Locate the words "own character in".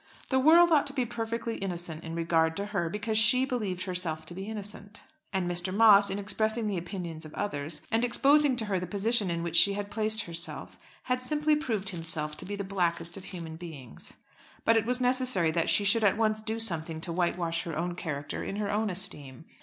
17.77-18.55